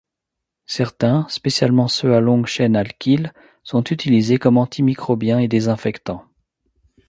Certains, 0.65 1.27
spécialement 1.29 1.87
ceux 1.87 2.15
à 2.15 2.19
longue 2.21 2.47
chaîne 2.47 2.75
alkyle, 2.75 3.31
sont 3.61 3.83
utilisés 3.83 4.39
comme 4.39 4.57
antimicrobiens 4.57 5.37
et 5.37 5.47
désinfectants. 5.47 6.25